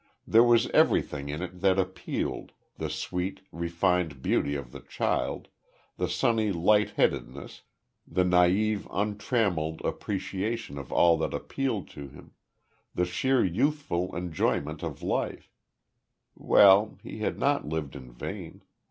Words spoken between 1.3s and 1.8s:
it that